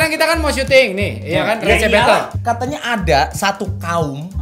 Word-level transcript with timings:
sekarang 0.00 0.16
kita 0.16 0.32
kan 0.32 0.38
mau 0.40 0.48
syuting 0.48 0.88
nih, 0.96 1.12
ya 1.28 1.44
kan? 1.44 1.60
Ya 1.60 1.76
Receh 1.76 1.88
battle. 1.92 2.22
Katanya 2.40 2.78
ada 2.80 3.20
satu 3.36 3.68
kaum 3.76 4.32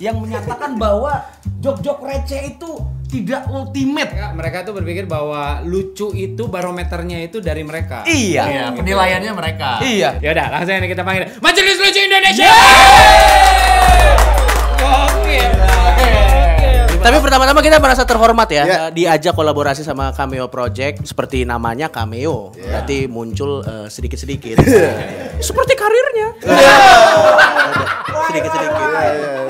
yang 0.00 0.16
menyatakan 0.16 0.80
bahwa 0.80 1.20
jok-jok 1.60 2.00
receh 2.00 2.56
itu 2.56 2.80
tidak 3.12 3.44
ultimate. 3.52 4.08
Mereka, 4.08 4.32
mereka 4.32 4.58
tuh 4.64 4.72
berpikir 4.72 5.04
bahwa 5.04 5.60
lucu 5.68 6.16
itu 6.16 6.48
barometernya 6.48 7.28
itu 7.28 7.44
dari 7.44 7.60
mereka. 7.60 8.08
Iya. 8.08 8.42
Iya, 8.48 8.64
penilaiannya 8.72 9.32
mereka. 9.36 9.84
Iya. 9.84 10.16
Ya 10.16 10.32
udah, 10.32 10.48
langsung 10.48 10.80
ini 10.80 10.88
kita 10.88 11.04
panggil 11.04 11.28
Majelis 11.44 11.76
Lucu 11.76 12.00
Indonesia. 12.00 12.48
Gokil. 12.48 13.21
Tapi 17.02 17.16
pertama-tama 17.18 17.60
kita 17.60 17.76
merasa 17.76 18.02
terhormat 18.02 18.46
ya, 18.46 18.62
Iya. 18.62 18.80
diajak 18.88 19.34
kolaborasi 19.34 19.82
sama 19.82 20.10
Cameo 20.10 20.46
Project 20.46 21.02
seperti 21.02 21.42
namanya 21.42 21.86
Cameo. 21.88 22.54
Berarti 22.54 23.04
muncul 23.06 23.60
eh, 23.60 23.86
sedikit-sedikit. 23.88 24.62
seperti 25.42 25.72
karirnya. 25.74 26.28
Sedikit-sedikit. 28.22 28.80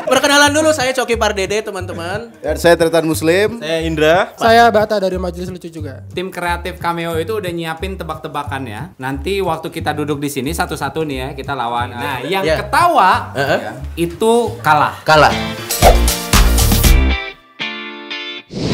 Perkenalan 0.02 0.50
dulu 0.50 0.72
saya 0.72 0.92
Coki 0.92 1.14
Pardede 1.14 1.60
teman-teman. 1.60 2.32
Dan 2.38 2.56
saya 2.56 2.74
Tretan 2.74 3.04
Muslim. 3.04 3.60
Saya 3.60 3.80
Indra. 3.80 4.32
Saya 4.34 4.68
Bata 4.68 4.96
dari 4.96 5.16
Majelis 5.16 5.48
Lucu 5.48 5.68
juga. 5.68 6.02
Tim 6.10 6.28
kreatif 6.28 6.76
Cameo 6.76 7.16
itu 7.16 7.36
udah 7.36 7.48
nyiapin 7.48 7.94
tebak-tebakan 7.94 8.62
ya. 8.64 8.82
Nanti 8.96 9.40
waktu 9.40 9.68
kita 9.68 9.92
duduk 9.92 10.18
di 10.18 10.28
sini 10.28 10.50
satu-satu 10.50 11.04
nih 11.04 11.16
ya, 11.16 11.28
kita 11.32 11.52
lawan. 11.52 11.92
Nah, 11.92 12.18
yang 12.20 12.42
Ya. 12.42 12.56
ketawa 12.58 13.32
Heeh. 13.32 13.60
itu 13.96 14.32
kalah. 14.60 14.98
Kalah. 15.02 15.32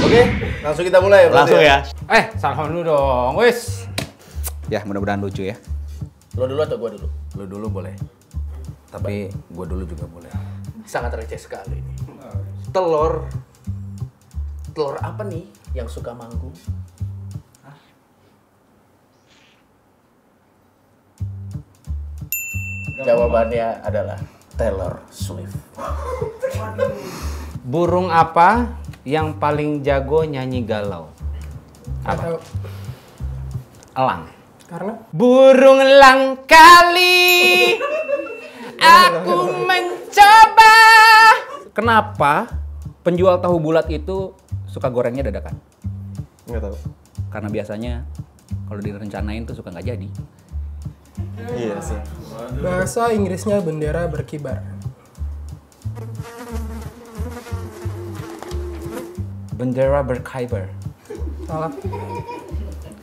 Oke, 0.08 0.24
langsung 0.64 0.88
kita 0.88 1.04
mulai. 1.04 1.28
berarti 1.28 1.52
Langsung 1.52 1.60
ya. 1.60 1.84
Eh, 2.08 2.32
salam 2.40 2.72
dulu 2.72 2.80
dong. 2.80 3.36
Wis. 3.44 3.84
Ya 4.72 4.80
mudah-mudahan 4.88 5.20
lucu 5.20 5.44
ya. 5.44 5.52
Lo 6.32 6.48
dulu 6.48 6.64
atau 6.64 6.80
gua 6.80 6.96
dulu? 6.96 7.08
Lu 7.36 7.44
dulu 7.44 7.66
boleh. 7.68 7.92
Tapi 8.88 9.28
gue 9.28 9.66
dulu 9.68 9.84
juga 9.84 10.08
boleh. 10.08 10.32
Sangat 10.88 11.12
receh 11.12 11.36
sekali 11.36 11.76
ini. 11.76 11.92
Telur. 12.72 13.28
Telur 14.72 14.96
apa 15.04 15.28
nih 15.28 15.44
yang 15.76 15.92
suka 15.92 16.16
manggung? 16.16 16.56
Jawabannya 23.04 23.84
adalah 23.84 24.16
Taylor 24.56 25.04
Swift. 25.12 25.52
Burung 27.60 28.08
apa 28.08 28.72
yang 29.08 29.40
paling 29.40 29.80
jago 29.80 30.20
nyanyi 30.20 30.60
galau? 30.68 31.08
Apa? 32.04 32.12
Atau 32.12 32.36
Elang. 33.96 34.28
karena 34.68 34.94
Burung 35.16 35.80
elang 35.80 36.44
kali 36.44 37.72
aku 38.76 39.64
mencoba. 39.64 40.76
Kenapa 41.72 42.52
penjual 43.00 43.40
tahu 43.40 43.56
bulat 43.56 43.88
itu 43.88 44.36
suka 44.68 44.92
gorengnya 44.92 45.24
dadakan? 45.24 45.56
Enggak 46.44 46.68
tahu. 46.68 46.76
Karena 47.32 47.48
biasanya 47.48 47.94
kalau 48.68 48.80
direncanain 48.84 49.48
tuh 49.48 49.56
suka 49.56 49.72
nggak 49.72 49.88
jadi. 49.88 50.08
Iya 51.56 51.80
sih. 51.80 51.98
bahasa 52.60 53.08
Inggrisnya 53.16 53.64
bendera 53.64 54.04
berkibar. 54.04 54.77
Bendera 59.58 60.06
berkibar. 60.06 60.70
Salah. 61.50 61.74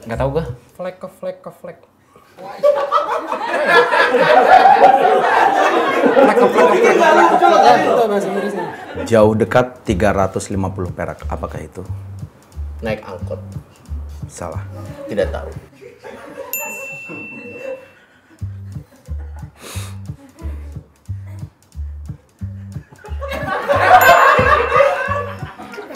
Nggak 0.08 0.18
tahu 0.24 0.30
gua. 0.40 0.46
Flag 0.80 0.96
ke 0.96 1.08
flag 1.12 1.38
ke 1.44 1.52
flag. 1.52 1.78
Jauh 9.04 9.36
dekat 9.36 9.84
350 9.84 10.96
perak. 10.96 11.20
Apakah 11.28 11.60
itu? 11.60 11.84
Naik 12.80 13.04
angkot. 13.04 13.44
Salah. 14.32 14.64
Tidak 15.12 15.28
tahu. 15.36 15.52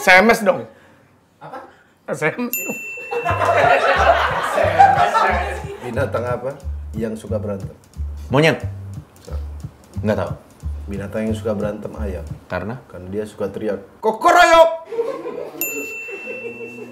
SMS 0.09 0.41
dong. 0.41 0.65
Apa? 1.37 1.69
SMS. 2.09 2.57
Binatang 5.85 6.25
apa 6.25 6.57
yang 6.97 7.13
suka 7.13 7.37
berantem? 7.37 7.77
Monyet. 8.33 8.65
Nggak 10.01 10.17
tahu. 10.17 10.31
Binatang 10.89 11.29
yang 11.29 11.37
suka 11.37 11.53
berantem 11.53 11.93
ayam. 12.01 12.25
Karena? 12.49 12.81
Karena 12.89 13.07
dia 13.13 13.21
suka 13.29 13.53
teriak. 13.53 14.01
Kokoroyok! 14.01 14.69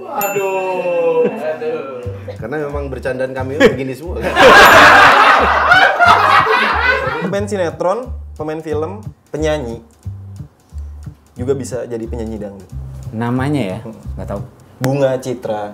Aduh, 0.07 1.25
aduh. 1.25 2.05
Karena 2.37 2.69
memang 2.69 2.85
bercandaan 2.93 3.33
kami 3.33 3.57
begini 3.57 3.97
semua. 3.97 4.21
Pemain 7.25 7.49
sinetron, 7.49 8.13
pemain 8.37 8.61
film, 8.61 9.01
penyanyi. 9.33 9.81
Juga 11.33 11.57
bisa 11.57 11.89
jadi 11.89 12.05
penyanyi 12.05 12.37
dangdut. 12.37 12.86
Namanya 13.17 13.61
ya? 13.65 13.79
Nggak 14.13 14.29
tahu. 14.29 14.41
Bunga 14.77 15.17
Citra 15.17 15.73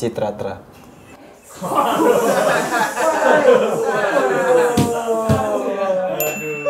Citratra. 0.00 0.56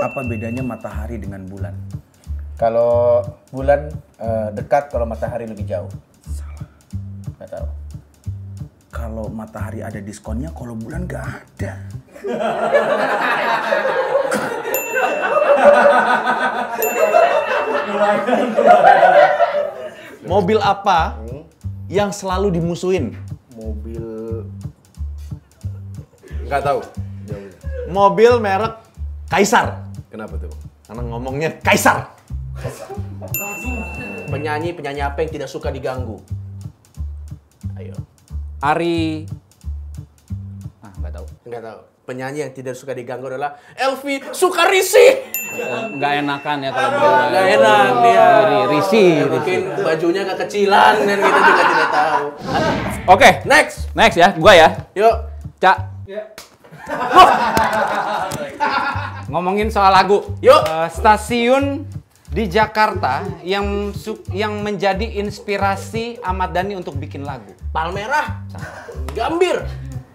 Apa 0.03 0.21
bedanya 0.27 0.67
matahari 0.67 1.23
dengan 1.23 1.47
bulan? 1.47 1.79
Kalau 2.59 3.23
bulan 3.55 3.95
eh, 4.19 4.51
dekat, 4.51 4.91
kalau 4.91 5.07
matahari 5.07 5.47
lebih 5.47 5.71
jauh. 5.71 5.95
Salah. 6.27 6.67
Nggak 7.39 7.51
tahu. 7.55 7.71
Kalau 8.91 9.31
matahari 9.31 9.87
ada 9.87 10.03
diskonnya, 10.03 10.51
kalau 10.51 10.75
bulan 10.75 11.07
nggak 11.07 11.27
ada. 11.31 11.79
Mobil 20.33 20.57
apa 20.65 21.21
yang 21.93 22.09
selalu 22.09 22.57
dimusuhin? 22.57 23.13
Mobil 23.53 24.01
nggak 26.49 26.63
tahu. 26.65 26.81
Mobil 27.93 28.41
merek 28.41 28.81
Kaisar. 29.29 29.85
Kenapa 30.09 30.41
tuh? 30.41 30.49
Karena 30.89 31.05
ngomongnya 31.05 31.53
Kaisar. 31.61 32.17
Penyanyi 34.33 34.73
penyanyi 34.73 35.05
apa 35.05 35.21
yang 35.21 35.31
tidak 35.37 35.53
suka 35.53 35.69
diganggu? 35.69 36.17
Ayo. 37.77 37.93
Ari 38.65 39.29
Ah, 40.81 40.97
nggak 40.97 41.13
tahu. 41.13 41.27
Nggak 41.45 41.61
tahu. 41.61 41.81
Penyanyi 42.09 42.39
yang 42.49 42.53
tidak 42.57 42.73
suka 42.81 42.97
diganggu 42.97 43.29
adalah 43.29 43.61
Elvi 43.77 44.25
Sukarisih. 44.33 45.42
Nggak 45.93 46.13
enakan 46.19 46.57
ya 46.59 46.71
kalau 46.71 46.89
berdua. 46.91 47.19
Nggak 47.29 47.47
enak 47.53 47.87
dia. 47.99 48.27
Ri- 48.43 48.67
Risi. 48.71 49.07
Ya, 49.15 49.27
mungkin 49.27 49.59
bajunya 49.77 50.23
kekecilan 50.25 50.95
dan 51.03 51.19
kita 51.19 51.39
juga 51.41 51.63
tidak 51.65 51.91
tahu. 51.91 52.25
Oke, 53.05 53.31
Next. 53.45 53.77
next 53.93 54.17
ya, 54.17 54.29
gua 54.35 54.53
ya. 54.53 54.69
Yuk. 54.95 55.15
Cak. 55.59 55.77
Ngomongin 59.29 59.69
soal 59.69 59.91
lagu. 59.91 60.23
Yuk. 60.39 60.63
Eh, 60.63 60.89
stasiun 60.91 61.87
di 62.29 62.45
Jakarta 62.47 63.21
yang 63.43 63.93
su- 63.93 64.25
yang 64.31 64.61
menjadi 64.61 65.05
inspirasi 65.19 66.17
Ahmad 66.21 66.53
Dhani 66.53 66.75
untuk 66.75 66.97
bikin 66.97 67.23
lagu. 67.23 67.53
Palmerah. 67.71 68.45
Gambir. 69.13 69.65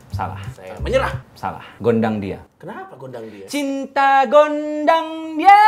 Salah. 0.09 0.41
Saya 0.51 0.77
menyerah. 0.81 1.13
Salah. 1.37 1.61
Gondang 1.77 2.17
dia. 2.17 2.41
Kenapa 2.57 2.97
gondang 2.97 3.21
dia? 3.29 3.45
Cinta 3.45 4.25
gondang 4.25 5.37
dia. 5.37 5.61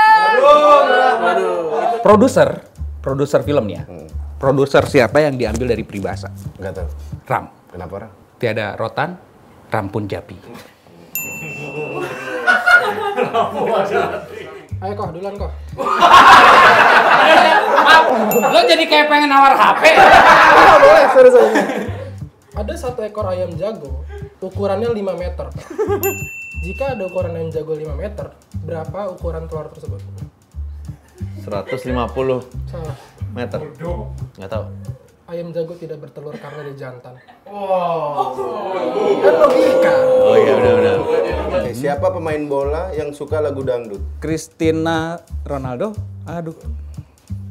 Produser, 2.02 2.66
produser 3.06 3.46
film 3.46 3.70
ya. 3.70 3.86
Produser 4.42 4.82
siapa 4.90 5.22
yang 5.22 5.38
diambil 5.38 5.78
dari 5.78 5.86
peribahasa? 5.86 6.34
Nggak 6.58 6.74
tahu. 6.74 6.90
Ram. 7.30 7.46
Kenapa 7.70 7.94
orang? 8.02 8.12
Tiada 8.42 8.74
rotan, 8.82 9.14
rampun 9.70 10.10
japi. 10.10 10.42
Ayo 14.80 14.94
kok, 14.98 15.10
duluan 15.14 15.34
kok. 15.38 15.52
Lo 18.42 18.60
jadi 18.66 18.84
kayak 18.90 19.06
pengen 19.06 19.30
nawar 19.30 19.54
HP. 19.54 19.84
boleh, 20.82 21.06
sorry, 21.14 21.30
sorry. 21.30 21.54
Ada 22.58 22.74
satu 22.74 23.06
ekor 23.06 23.30
ayam 23.30 23.54
jago, 23.54 24.02
ukurannya 24.40 24.90
5 24.92 25.04
meter. 25.20 25.48
Jika 26.66 26.96
ada 26.96 27.08
ukuran 27.08 27.36
ayam 27.40 27.50
jago 27.52 27.72
5 27.72 27.88
meter, 27.96 28.36
berapa 28.68 29.00
ukuran 29.16 29.48
telur 29.48 29.72
tersebut? 29.72 30.02
150 31.44 31.88
Salah. 32.68 32.96
meter. 33.32 33.60
Nggak 34.36 34.52
tahu. 34.52 34.66
Ayam 35.30 35.54
jago 35.54 35.78
tidak 35.78 36.02
bertelur 36.02 36.34
karena 36.36 36.66
dia 36.68 36.90
jantan. 36.90 37.16
Wow. 37.46 38.34
Kan 39.22 39.34
logika. 39.40 39.94
Oh 40.26 40.36
iya 40.36 40.54
udah 40.58 40.74
udah. 40.82 40.96
Siapa 41.70 42.10
pemain 42.10 42.42
bola 42.50 42.90
yang 42.98 43.14
suka 43.14 43.38
lagu 43.40 43.62
dangdut? 43.62 44.02
Cristiano 44.18 45.22
Ronaldo. 45.46 45.94
Aduh, 46.26 46.58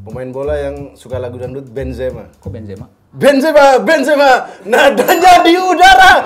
Pemain 0.08 0.32
bola 0.32 0.56
yang 0.56 0.96
suka 0.96 1.20
lagu 1.20 1.36
dangdut 1.36 1.68
Benzema. 1.68 2.32
kok 2.40 2.48
Benzema? 2.48 2.88
Benzema, 3.12 3.76
Benzema, 3.84 4.48
nadanya 4.64 5.44
di 5.44 5.52
udara. 5.52 6.24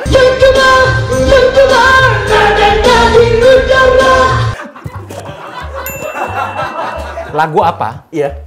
Lagu 7.35 7.59
apa 7.65 8.07
Iya. 8.15 8.39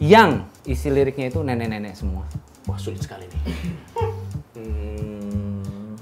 yang 0.00 0.48
isi 0.64 0.88
liriknya 0.88 1.28
itu 1.28 1.44
nenek-nenek 1.44 1.92
semua? 1.92 2.24
Wah 2.64 2.80
sulit 2.80 3.04
sekali 3.04 3.28
nih. 3.28 3.42
Hmm, 4.56 5.92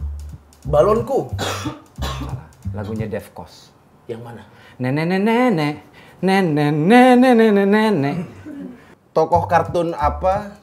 balonku. 0.63 1.35
Salah. 1.99 2.47
Lagunya 2.71 3.11
Dev 3.11 3.27
Kos. 3.35 3.75
Yang 4.07 4.21
mana? 4.23 4.43
Nenek-nenek, 4.79 5.75
nenek-nenek, 6.23 7.67
nenek. 7.67 8.46
Tokoh 9.17 9.49
kartun 9.49 9.97
apa 9.97 10.61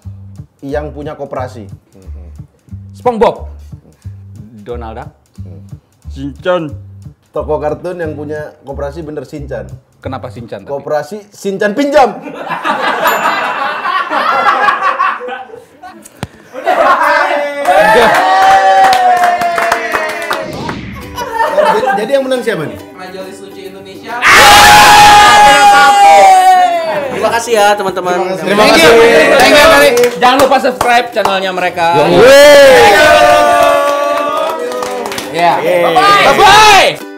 yang 0.61 0.93
punya 0.93 1.17
koperasi? 1.17 1.65
SpongeBob. 2.93 3.49
Donald 4.61 4.93
Duck. 4.93 5.09
Shinchan. 6.13 6.69
Tokoh 7.33 7.57
kartun 7.57 7.97
yang 7.97 8.13
punya 8.13 8.53
koperasi 8.61 9.01
bener 9.01 9.25
Sinchan. 9.25 9.65
Kenapa 9.97 10.29
Shinchan? 10.29 10.69
Koperasi 10.69 11.33
Sinchan 11.33 11.73
pinjam. 11.73 12.13
Jadi 21.97 22.11
yang 22.13 22.21
menang 22.29 22.45
siapa 22.45 22.69
nih? 22.69 22.77
Majelis 22.93 23.41
Lucu 23.41 23.61
Indonesia. 23.65 24.21
Terima 27.43 27.59
kasih 27.59 27.59
ya 27.59 27.75
teman-teman. 27.75 28.39
Terima 28.39 28.63
kasih. 28.71 28.87
Thank 29.35 29.51
you, 29.51 29.67
kali. 29.67 29.89
Jangan 30.15 30.37
lupa 30.47 30.57
subscribe 30.63 31.11
channelnya 31.11 31.51
mereka. 31.51 31.99
Ya. 35.35 35.59
Bye 35.59 36.35
bye. 36.39 37.12